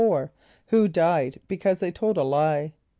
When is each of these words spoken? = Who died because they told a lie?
= 0.01 0.01
Who 0.71 0.87
died 0.87 1.41
because 1.47 1.77
they 1.77 1.91
told 1.91 2.17
a 2.17 2.23
lie? 2.23 2.73